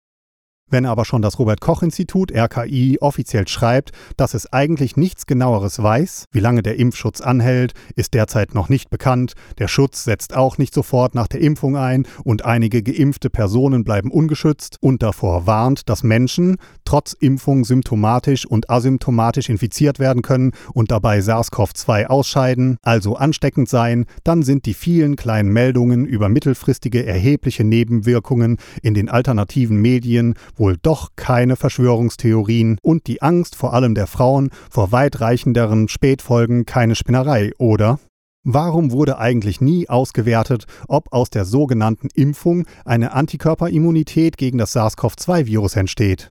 Wenn 0.73 0.87
aber 0.87 1.05
schon 1.05 1.21
das 1.21 1.39
Robert 1.39 1.61
Koch 1.61 1.83
Institut 1.83 2.33
RKI 2.33 2.97
offiziell 3.03 3.47
schreibt, 3.47 3.93
dass 4.17 4.33
es 4.33 4.51
eigentlich 4.55 4.97
nichts 4.97 5.27
genaueres 5.27 5.83
weiß, 5.83 6.25
wie 6.33 6.41
lange 6.41 6.63
der 6.63 6.79
Impfschutz 6.79 7.21
anhält, 7.21 7.75
ist 7.95 8.15
derzeit 8.15 8.55
noch 8.55 8.71
nicht 8.71 8.89
bekannt, 8.89 9.35
der 9.59 9.69
Schutz 9.69 10.05
setzt 10.05 10.35
auch 10.35 10.57
nicht 10.57 10.73
sofort 10.73 11.15
nach 11.15 11.29
der 11.29 11.43
Impfung 11.43 11.77
ein 11.77 12.07
und 12.25 12.47
einige 12.47 12.83
geimpfte 12.83 13.29
Personen 13.29 13.85
bleiben 13.85 14.11
ungeschützt 14.11 14.79
und 14.81 15.03
davor 15.03 15.47
warnt, 15.47 15.91
dass 15.91 16.05
Menschen 16.05 16.57
trotz 16.87 17.13
Impfung 17.13 17.67
symptomatisch 17.67 18.47
und 18.47 18.71
asymptomatisch 18.71 19.51
infiziert 19.51 19.99
werden 19.99 20.23
können 20.23 20.53
und 20.73 20.91
dabei 20.91 21.19
SARS-CoV-2 21.19 22.07
ausscheiden, 22.07 22.79
also 22.81 23.17
ansteckend 23.17 23.69
sein, 23.69 24.07
dann 24.25 24.43
sind 24.43 24.65
die 24.65 24.73
vielen 24.73 25.17
kleinen 25.17 25.53
Meldungen 25.53 26.07
über 26.07 26.31
mittelfristige 26.31 27.05
erhebliche 27.05 27.63
Nebenwirkungen 27.63 28.57
in 28.81 28.95
den 28.95 29.11
alternativen 29.11 29.77
Medien, 29.77 30.33
wohl 30.63 30.77
doch 30.81 31.11
keine 31.17 31.57
Verschwörungstheorien 31.57 32.79
und 32.83 33.09
die 33.09 33.21
Angst 33.21 33.57
vor 33.57 33.75
allem 33.75 33.97
der 33.97 34.07
Frauen 34.07 34.51
vor 34.71 34.93
weitreichenderen 34.93 35.89
Spätfolgen 35.89 36.67
keine 36.67 36.95
Spinnerei, 36.95 37.51
oder? 37.59 37.99
Warum 38.45 38.93
wurde 38.93 39.19
eigentlich 39.19 39.61
nie 39.61 39.89
ausgewertet, 39.89 40.67
ob 40.87 41.13
aus 41.13 41.31
der 41.31 41.45
sogenannten 41.45 42.09
Impfung 42.15 42.65
eine 42.85 43.13
Antikörperimmunität 43.13 44.37
gegen 44.37 44.59
das 44.59 44.73
SARS-CoV-2-Virus 44.73 45.75
entsteht? 45.75 46.29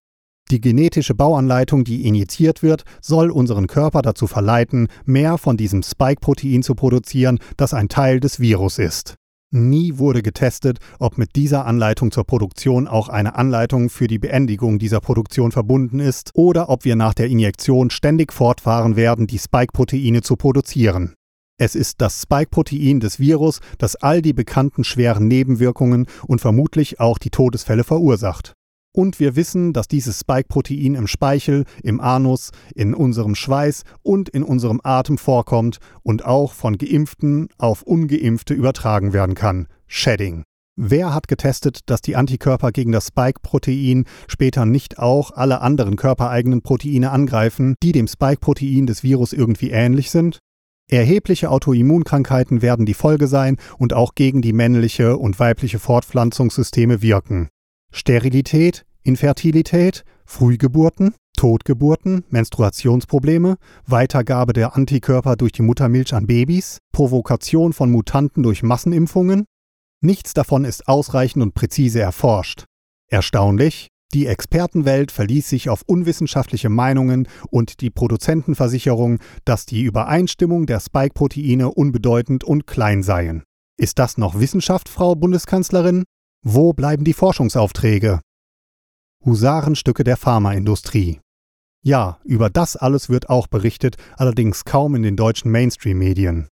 Die 0.50 0.62
genetische 0.62 1.14
Bauanleitung, 1.14 1.84
die 1.84 2.06
injiziert 2.06 2.64
wird, 2.64 2.84
soll 3.02 3.32
unseren 3.32 3.68
Körper 3.68 4.02
dazu 4.02 4.28
verleiten, 4.28 4.88
mehr 5.04 5.38
von 5.38 5.58
diesem 5.58 5.84
Spike-Protein 5.84 6.64
zu 6.64 6.76
produzieren, 6.76 7.40
das 7.58 7.74
ein 7.74 7.90
Teil 7.90 8.22
des 8.22 8.40
Virus 8.40 8.78
ist. 8.78 9.16
Nie 9.54 9.98
wurde 9.98 10.22
getestet, 10.22 10.80
ob 10.98 11.18
mit 11.18 11.36
dieser 11.36 11.66
Anleitung 11.66 12.12
zur 12.12 12.24
Produktion 12.24 12.88
auch 12.88 13.10
eine 13.10 13.36
Anleitung 13.36 13.90
für 13.90 14.08
die 14.08 14.18
Beendigung 14.18 14.80
dieser 14.80 15.02
Produktion 15.02 15.52
verbunden 15.52 16.00
ist 16.00 16.32
oder 16.36 16.70
ob 16.70 16.86
wir 16.86 16.96
nach 16.96 17.14
der 17.14 17.28
Injektion 17.28 17.90
ständig 17.90 18.32
fortfahren 18.32 18.96
werden, 18.96 19.28
die 19.28 19.40
Spike-Proteine 19.40 20.22
zu 20.22 20.38
produzieren. 20.38 21.16
Es 21.60 21.76
ist 21.76 22.00
das 22.00 22.22
Spike-Protein 22.22 23.02
des 23.02 23.20
Virus, 23.20 23.60
das 23.78 23.98
all 23.98 24.22
die 24.22 24.34
bekannten 24.34 24.86
schweren 24.86 25.28
Nebenwirkungen 25.28 26.08
und 26.26 26.40
vermutlich 26.40 27.02
auch 27.02 27.18
die 27.18 27.30
Todesfälle 27.30 27.84
verursacht. 27.84 28.54
Und 28.94 29.20
wir 29.20 29.36
wissen, 29.36 29.74
dass 29.74 29.88
dieses 29.88 30.20
Spike-Protein 30.20 30.96
im 30.96 31.08
Speichel, 31.08 31.64
im 31.82 32.02
Anus, 32.02 32.52
in 32.76 32.94
unserem 32.94 33.36
Schweiß 33.36 33.84
und 34.04 34.28
in 34.30 34.44
unserem 34.44 34.82
Atem 34.84 35.18
vorkommt 35.18 35.78
und 36.04 36.26
auch 36.26 36.54
von 36.54 36.78
Geimpften 36.78 37.48
auf 37.58 37.84
Ungeimpfte 37.84 38.54
übertragen 38.54 39.14
werden 39.14 39.36
kann. 39.36 39.68
Shedding. 39.88 40.44
Wer 40.78 41.14
hat 41.14 41.28
getestet, 41.28 41.82
dass 41.86 42.02
die 42.02 42.16
Antikörper 42.16 42.72
gegen 42.72 42.92
das 42.92 43.08
Spike-Protein 43.08 44.06
später 44.28 44.66
nicht 44.66 45.00
auch 45.00 45.32
alle 45.32 45.62
anderen 45.62 45.96
körpereigenen 45.96 46.62
Proteine 46.62 47.12
angreifen, 47.12 47.76
die 47.84 47.92
dem 47.92 48.08
Spike-Protein 48.08 48.88
des 48.88 49.04
Virus 49.04 49.32
irgendwie 49.32 49.72
ähnlich 49.72 50.12
sind? 50.12 50.40
Erhebliche 50.90 51.50
Autoimmunkrankheiten 51.50 52.62
werden 52.62 52.86
die 52.86 52.94
Folge 52.94 53.28
sein 53.28 53.58
und 53.78 53.94
auch 53.94 54.16
gegen 54.16 54.42
die 54.42 54.54
männliche 54.54 55.18
und 55.18 55.40
weibliche 55.40 55.80
Fortpflanzungssysteme 55.80 57.02
wirken. 57.02 57.50
Sterilität, 57.92 58.86
Infertilität, 59.04 60.04
Frühgeburten, 60.26 61.14
Totgeburten, 61.38 62.24
Menstruationsprobleme, 62.30 63.58
Weitergabe 63.86 64.54
der 64.54 64.76
Antikörper 64.76 65.36
durch 65.36 65.52
die 65.52 65.62
Muttermilch 65.62 66.14
an 66.14 66.28
Babys, 66.28 66.78
Provokation 66.92 67.74
von 67.74 67.92
Mutanten 67.92 68.44
durch 68.44 68.64
Massenimpfungen? 68.64 69.46
Nichts 70.02 70.34
davon 70.34 70.66
ist 70.66 70.88
ausreichend 70.88 71.44
und 71.44 71.54
präzise 71.54 72.00
erforscht. 72.00 72.66
Erstaunlich, 73.08 73.90
die 74.14 74.28
Expertenwelt 74.28 75.12
verließ 75.12 75.48
sich 75.48 75.70
auf 75.70 75.84
unwissenschaftliche 75.86 76.70
Meinungen 76.70 77.28
und 77.50 77.82
die 77.82 77.90
Produzentenversicherung, 77.90 79.20
dass 79.46 79.66
die 79.66 79.84
Übereinstimmung 79.84 80.66
der 80.66 80.80
Spike-Proteine 80.80 81.72
unbedeutend 81.72 82.44
und 82.44 82.68
klein 82.68 83.04
seien. 83.04 83.44
Ist 83.78 84.00
das 84.00 84.18
noch 84.18 84.40
Wissenschaft, 84.40 84.90
Frau 84.90 85.16
Bundeskanzlerin? 85.16 86.04
Wo 86.44 86.74
bleiben 86.74 87.04
die 87.04 87.14
Forschungsaufträge? 87.14 88.20
Husarenstücke 89.24 90.04
der 90.04 90.18
Pharmaindustrie. 90.18 91.20
Ja, 91.84 92.20
über 92.24 92.50
das 92.50 92.76
alles 92.76 93.10
wird 93.10 93.30
auch 93.30 93.46
berichtet, 93.46 93.98
allerdings 94.18 94.66
kaum 94.66 94.96
in 94.96 95.04
den 95.04 95.16
deutschen 95.16 95.52
Mainstream-Medien. 95.52 96.48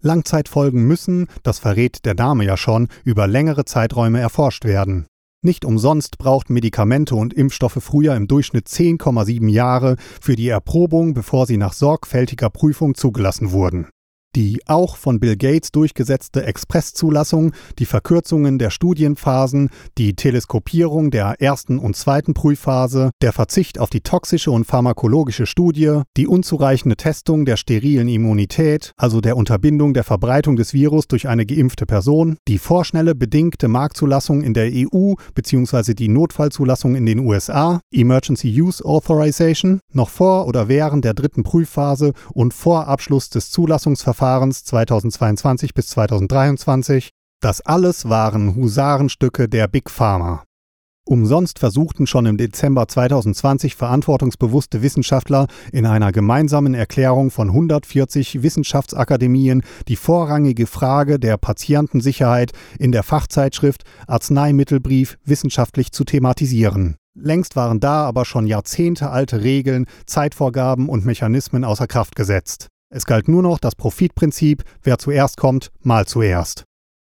Langzeitfolgen 0.00 0.86
müssen, 0.86 1.26
das 1.42 1.58
verrät 1.58 2.06
der 2.06 2.14
Name 2.14 2.46
ja 2.46 2.56
schon, 2.56 2.88
über 3.04 3.26
längere 3.26 3.66
Zeiträume 3.66 4.18
erforscht 4.18 4.64
werden. 4.64 5.06
Nicht 5.42 5.66
umsonst 5.66 6.16
brauchten 6.16 6.54
Medikamente 6.54 7.14
und 7.14 7.34
Impfstoffe 7.34 7.82
früher 7.82 8.16
im 8.16 8.28
Durchschnitt 8.28 8.66
10,7 8.66 9.50
Jahre 9.50 9.96
für 10.22 10.36
die 10.36 10.48
Erprobung, 10.48 11.12
bevor 11.12 11.46
sie 11.46 11.58
nach 11.58 11.74
sorgfältiger 11.74 12.48
Prüfung 12.48 12.94
zugelassen 12.94 13.52
wurden 13.52 13.88
die 14.36 14.60
auch 14.66 14.96
von 14.96 15.20
Bill 15.20 15.36
Gates 15.36 15.70
durchgesetzte 15.72 16.44
Expresszulassung, 16.44 17.52
die 17.78 17.84
Verkürzungen 17.84 18.58
der 18.58 18.70
Studienphasen, 18.70 19.70
die 19.98 20.14
Teleskopierung 20.14 21.10
der 21.10 21.40
ersten 21.40 21.78
und 21.78 21.96
zweiten 21.96 22.34
Prüfphase, 22.34 23.10
der 23.22 23.32
Verzicht 23.32 23.78
auf 23.78 23.90
die 23.90 24.00
toxische 24.00 24.50
und 24.50 24.64
pharmakologische 24.64 25.46
Studie, 25.46 26.02
die 26.16 26.26
unzureichende 26.26 26.96
Testung 26.96 27.44
der 27.44 27.56
sterilen 27.56 28.08
Immunität, 28.08 28.92
also 28.96 29.20
der 29.20 29.36
Unterbindung 29.36 29.94
der 29.94 30.04
Verbreitung 30.04 30.56
des 30.56 30.74
Virus 30.74 31.06
durch 31.06 31.28
eine 31.28 31.46
geimpfte 31.46 31.86
Person, 31.86 32.36
die 32.48 32.58
vorschnelle 32.58 33.14
bedingte 33.14 33.68
Marktzulassung 33.68 34.42
in 34.42 34.54
der 34.54 34.70
EU 34.72 35.14
bzw. 35.34 35.94
die 35.94 36.08
Notfallzulassung 36.08 36.96
in 36.96 37.06
den 37.06 37.20
USA, 37.20 37.80
Emergency 37.92 38.60
Use 38.60 38.84
Authorization, 38.84 39.80
noch 39.92 40.08
vor 40.08 40.46
oder 40.46 40.68
während 40.68 41.04
der 41.04 41.14
dritten 41.14 41.42
Prüfphase 41.42 42.12
und 42.32 42.52
vor 42.52 42.88
Abschluss 42.88 43.30
des 43.30 43.50
Zulassungsverfahrens 43.50 44.23
Verfahrens 44.24 44.64
2022 44.64 45.74
bis 45.74 45.88
2023. 45.88 47.10
Das 47.42 47.60
alles 47.60 48.08
waren 48.08 48.56
Husarenstücke 48.56 49.50
der 49.50 49.68
Big 49.68 49.90
Pharma. 49.90 50.44
Umsonst 51.06 51.58
versuchten 51.58 52.06
schon 52.06 52.24
im 52.24 52.38
Dezember 52.38 52.88
2020 52.88 53.74
verantwortungsbewusste 53.74 54.80
Wissenschaftler 54.80 55.46
in 55.72 55.84
einer 55.84 56.10
gemeinsamen 56.10 56.72
Erklärung 56.72 57.30
von 57.30 57.48
140 57.48 58.42
Wissenschaftsakademien 58.42 59.62
die 59.88 59.96
vorrangige 59.96 60.66
Frage 60.66 61.18
der 61.18 61.36
Patientensicherheit 61.36 62.52
in 62.78 62.92
der 62.92 63.02
Fachzeitschrift 63.02 63.82
Arzneimittelbrief 64.06 65.18
wissenschaftlich 65.26 65.92
zu 65.92 66.04
thematisieren. 66.04 66.96
Längst 67.14 67.56
waren 67.56 67.78
da 67.78 68.06
aber 68.06 68.24
schon 68.24 68.46
jahrzehntealte 68.46 69.42
Regeln, 69.42 69.84
Zeitvorgaben 70.06 70.88
und 70.88 71.04
Mechanismen 71.04 71.62
außer 71.62 71.86
Kraft 71.86 72.16
gesetzt. 72.16 72.70
Es 72.94 73.06
galt 73.06 73.26
nur 73.26 73.42
noch 73.42 73.58
das 73.58 73.74
Profitprinzip, 73.74 74.62
wer 74.82 74.98
zuerst 74.98 75.36
kommt, 75.36 75.72
mal 75.82 76.06
zuerst. 76.06 76.64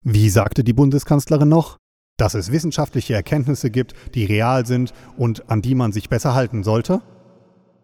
Wie 0.04 0.28
sagte 0.28 0.62
die 0.62 0.72
Bundeskanzlerin 0.72 1.48
noch? 1.48 1.76
dass 2.22 2.34
es 2.34 2.52
wissenschaftliche 2.52 3.14
Erkenntnisse 3.14 3.68
gibt, 3.70 3.94
die 4.14 4.24
real 4.24 4.64
sind 4.64 4.92
und 5.16 5.50
an 5.50 5.60
die 5.60 5.74
man 5.74 5.90
sich 5.90 6.08
besser 6.08 6.36
halten 6.36 6.62
sollte? 6.62 7.02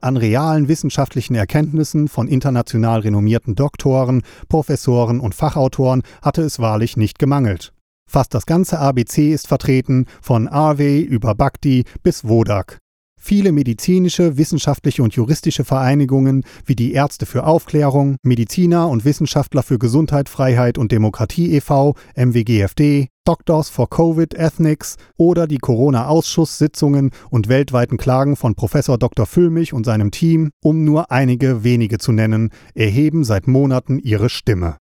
An 0.00 0.16
realen 0.16 0.68
wissenschaftlichen 0.68 1.34
Erkenntnissen 1.34 2.06
von 2.06 2.28
international 2.28 3.00
renommierten 3.00 3.56
Doktoren, 3.56 4.22
Professoren 4.48 5.18
und 5.18 5.34
Fachautoren 5.34 6.02
hatte 6.22 6.42
es 6.42 6.60
wahrlich 6.60 6.96
nicht 6.96 7.18
gemangelt. 7.18 7.72
Fast 8.08 8.32
das 8.32 8.46
ganze 8.46 8.78
ABC 8.78 9.32
ist 9.32 9.48
vertreten, 9.48 10.06
von 10.22 10.46
Arvey 10.46 11.00
über 11.00 11.34
Bhakti 11.34 11.82
bis 12.04 12.28
Wodak. 12.28 12.78
Viele 13.18 13.52
medizinische, 13.52 14.38
wissenschaftliche 14.38 15.02
und 15.02 15.14
juristische 15.14 15.64
Vereinigungen 15.64 16.44
wie 16.64 16.76
die 16.76 16.92
Ärzte 16.92 17.26
für 17.26 17.44
Aufklärung, 17.44 18.16
Mediziner 18.22 18.88
und 18.88 19.04
Wissenschaftler 19.04 19.62
für 19.62 19.78
Gesundheit, 19.78 20.28
Freiheit 20.28 20.78
und 20.78 20.92
Demokratie 20.92 21.52
e.V., 21.54 21.94
MWGFD, 22.16 23.08
Doctors 23.24 23.68
for 23.68 23.90
Covid 23.90 24.32
Ethnics 24.34 24.96
oder 25.18 25.46
die 25.46 25.58
Corona-Ausschusssitzungen 25.58 27.10
und 27.28 27.48
weltweiten 27.48 27.98
Klagen 27.98 28.36
von 28.36 28.54
Professor 28.54 28.96
Dr. 28.96 29.26
Füllmich 29.26 29.74
und 29.74 29.84
seinem 29.84 30.10
Team, 30.10 30.50
um 30.62 30.84
nur 30.84 31.10
einige 31.10 31.64
wenige 31.64 31.98
zu 31.98 32.12
nennen, 32.12 32.50
erheben 32.74 33.24
seit 33.24 33.46
Monaten 33.46 33.98
ihre 33.98 34.30
Stimme. 34.30 34.78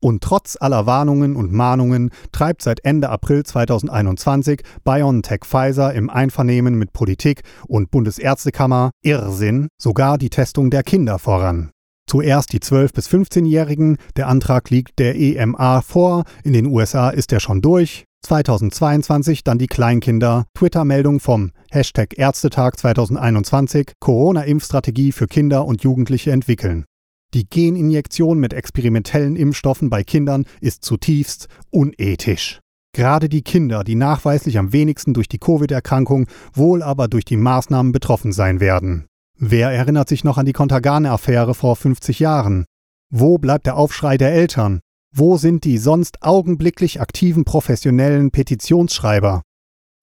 Und 0.00 0.22
trotz 0.22 0.56
aller 0.60 0.86
Warnungen 0.86 1.34
und 1.34 1.52
Mahnungen 1.52 2.10
treibt 2.30 2.62
seit 2.62 2.84
Ende 2.84 3.08
April 3.08 3.42
2021 3.44 4.62
BioNTech 4.84 5.40
Pfizer 5.44 5.92
im 5.92 6.08
Einvernehmen 6.08 6.76
mit 6.76 6.92
Politik 6.92 7.42
und 7.66 7.90
Bundesärztekammer 7.90 8.90
Irrsinn 9.02 9.68
sogar 9.80 10.18
die 10.18 10.30
Testung 10.30 10.70
der 10.70 10.84
Kinder 10.84 11.18
voran. 11.18 11.70
Zuerst 12.08 12.52
die 12.54 12.60
12- 12.60 12.94
bis 12.94 13.08
15-Jährigen, 13.08 13.98
der 14.16 14.28
Antrag 14.28 14.70
liegt 14.70 14.98
der 14.98 15.16
EMA 15.16 15.82
vor, 15.82 16.24
in 16.42 16.54
den 16.54 16.66
USA 16.66 17.10
ist 17.10 17.32
er 17.32 17.40
schon 17.40 17.60
durch. 17.60 18.04
2022 18.24 19.44
dann 19.44 19.58
die 19.58 19.66
Kleinkinder, 19.66 20.46
Twitter-Meldung 20.54 21.20
vom 21.20 21.52
Hashtag 21.70 22.18
Ärztetag 22.18 22.76
2021, 22.76 23.92
Corona-Impfstrategie 24.00 25.12
für 25.12 25.26
Kinder 25.26 25.66
und 25.66 25.82
Jugendliche 25.82 26.32
entwickeln. 26.32 26.86
Die 27.34 27.48
Geninjektion 27.48 28.38
mit 28.38 28.54
experimentellen 28.54 29.36
Impfstoffen 29.36 29.90
bei 29.90 30.02
Kindern 30.02 30.46
ist 30.62 30.82
zutiefst 30.82 31.48
unethisch. 31.70 32.60
Gerade 32.94 33.28
die 33.28 33.42
Kinder, 33.42 33.84
die 33.84 33.96
nachweislich 33.96 34.56
am 34.56 34.72
wenigsten 34.72 35.12
durch 35.12 35.28
die 35.28 35.38
Covid-Erkrankung, 35.38 36.26
wohl 36.54 36.82
aber 36.82 37.06
durch 37.06 37.26
die 37.26 37.36
Maßnahmen 37.36 37.92
betroffen 37.92 38.32
sein 38.32 38.60
werden. 38.60 39.06
Wer 39.38 39.70
erinnert 39.70 40.08
sich 40.08 40.24
noch 40.24 40.38
an 40.38 40.46
die 40.46 40.54
Contagane-Affäre 40.54 41.54
vor 41.54 41.76
50 41.76 42.18
Jahren? 42.18 42.64
Wo 43.10 43.36
bleibt 43.36 43.66
der 43.66 43.76
Aufschrei 43.76 44.16
der 44.16 44.32
Eltern? 44.32 44.80
Wo 45.14 45.36
sind 45.36 45.64
die 45.64 45.76
sonst 45.78 46.22
augenblicklich 46.22 47.00
aktiven 47.00 47.44
professionellen 47.44 48.30
Petitionsschreiber? 48.30 49.42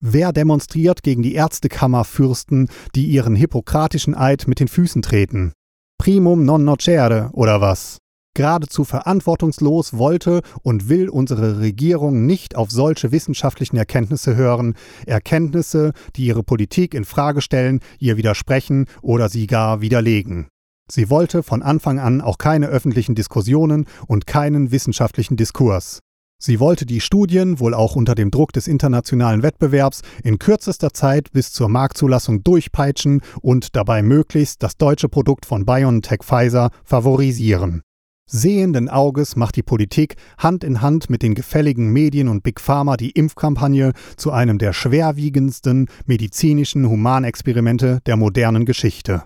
Wer 0.00 0.32
demonstriert 0.32 1.02
gegen 1.02 1.22
die 1.22 1.34
Ärztekammerfürsten, 1.34 2.68
die 2.94 3.06
ihren 3.06 3.34
hippokratischen 3.34 4.14
Eid 4.14 4.46
mit 4.46 4.60
den 4.60 4.68
Füßen 4.68 5.02
treten? 5.02 5.52
Primum 5.98 6.44
non 6.44 6.64
nocere 6.64 7.30
oder 7.32 7.60
was? 7.60 7.98
Geradezu 8.34 8.84
verantwortungslos 8.84 9.96
wollte 9.96 10.42
und 10.62 10.90
will 10.90 11.08
unsere 11.08 11.58
Regierung 11.58 12.26
nicht 12.26 12.54
auf 12.54 12.70
solche 12.70 13.10
wissenschaftlichen 13.10 13.78
Erkenntnisse 13.78 14.36
hören, 14.36 14.74
Erkenntnisse, 15.06 15.92
die 16.16 16.26
ihre 16.26 16.42
Politik 16.42 16.92
in 16.92 17.06
Frage 17.06 17.40
stellen, 17.40 17.80
ihr 17.98 18.18
widersprechen 18.18 18.86
oder 19.00 19.30
sie 19.30 19.46
gar 19.46 19.80
widerlegen. 19.80 20.48
Sie 20.88 21.08
wollte 21.08 21.42
von 21.42 21.62
Anfang 21.62 21.98
an 21.98 22.20
auch 22.20 22.38
keine 22.38 22.66
öffentlichen 22.66 23.14
Diskussionen 23.14 23.86
und 24.06 24.26
keinen 24.26 24.70
wissenschaftlichen 24.70 25.36
Diskurs. 25.36 26.00
Sie 26.38 26.60
wollte 26.60 26.84
die 26.84 27.00
Studien, 27.00 27.60
wohl 27.60 27.72
auch 27.72 27.96
unter 27.96 28.14
dem 28.14 28.30
Druck 28.30 28.52
des 28.52 28.68
internationalen 28.68 29.42
Wettbewerbs, 29.42 30.02
in 30.22 30.38
kürzester 30.38 30.92
Zeit 30.92 31.32
bis 31.32 31.50
zur 31.50 31.68
Marktzulassung 31.68 32.44
durchpeitschen 32.44 33.22
und 33.40 33.74
dabei 33.74 34.02
möglichst 34.02 34.62
das 34.62 34.76
deutsche 34.76 35.08
Produkt 35.08 35.46
von 35.46 35.64
BioNTech 35.64 36.22
Pfizer 36.22 36.70
favorisieren. 36.84 37.82
Sehenden 38.28 38.88
Auges 38.88 39.36
macht 39.36 39.54
die 39.54 39.62
Politik 39.62 40.16
Hand 40.36 40.64
in 40.64 40.82
Hand 40.82 41.08
mit 41.08 41.22
den 41.22 41.34
gefälligen 41.34 41.92
Medien 41.92 42.28
und 42.28 42.42
Big 42.42 42.60
Pharma 42.60 42.96
die 42.96 43.12
Impfkampagne 43.12 43.92
zu 44.16 44.32
einem 44.32 44.58
der 44.58 44.72
schwerwiegendsten 44.72 45.88
medizinischen 46.06 46.88
Humanexperimente 46.88 48.00
der 48.04 48.16
modernen 48.16 48.64
Geschichte. 48.66 49.22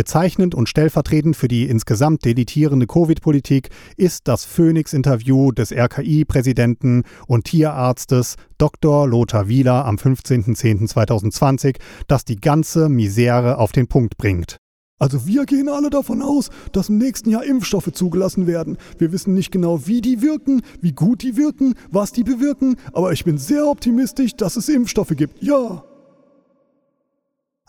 Bezeichnend 0.00 0.54
und 0.54 0.66
stellvertretend 0.66 1.36
für 1.36 1.46
die 1.46 1.68
insgesamt 1.68 2.24
delitierende 2.24 2.86
Covid-Politik 2.86 3.68
ist 3.98 4.28
das 4.28 4.46
Phoenix-Interview 4.46 5.52
des 5.52 5.72
RKI-Präsidenten 5.72 7.02
und 7.26 7.44
Tierarztes 7.44 8.36
Dr. 8.56 9.06
Lothar 9.06 9.48
Wieler 9.48 9.84
am 9.84 9.96
15.10.2020, 9.96 11.76
das 12.08 12.24
die 12.24 12.36
ganze 12.36 12.88
Misere 12.88 13.58
auf 13.58 13.72
den 13.72 13.88
Punkt 13.88 14.16
bringt. 14.16 14.56
Also 14.98 15.26
wir 15.26 15.44
gehen 15.44 15.68
alle 15.68 15.90
davon 15.90 16.22
aus, 16.22 16.48
dass 16.72 16.88
im 16.88 16.96
nächsten 16.96 17.28
Jahr 17.28 17.44
Impfstoffe 17.44 17.92
zugelassen 17.92 18.46
werden. 18.46 18.78
Wir 18.96 19.12
wissen 19.12 19.34
nicht 19.34 19.50
genau, 19.50 19.86
wie 19.86 20.00
die 20.00 20.22
wirken, 20.22 20.62
wie 20.80 20.92
gut 20.92 21.22
die 21.22 21.36
wirken, 21.36 21.74
was 21.90 22.12
die 22.12 22.24
bewirken, 22.24 22.76
aber 22.94 23.12
ich 23.12 23.24
bin 23.24 23.36
sehr 23.36 23.66
optimistisch, 23.66 24.34
dass 24.34 24.56
es 24.56 24.70
Impfstoffe 24.70 25.14
gibt. 25.14 25.42
Ja. 25.42 25.84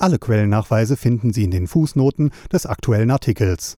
Alle 0.02 0.18
Quellennachweise 0.18 0.98
finden 0.98 1.32
Sie 1.32 1.44
in 1.44 1.52
den 1.52 1.68
Fußnoten 1.68 2.32
des 2.52 2.66
aktuellen 2.66 3.12
Artikels. 3.12 3.76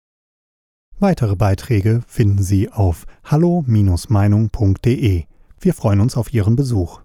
Weitere 0.98 1.36
Beiträge 1.36 2.02
finden 2.08 2.42
Sie 2.42 2.70
auf 2.70 3.06
hallo-meinung.de. 3.26 5.26
Wir 5.60 5.74
freuen 5.74 6.00
uns 6.00 6.16
auf 6.16 6.34
Ihren 6.34 6.56
Besuch. 6.56 7.03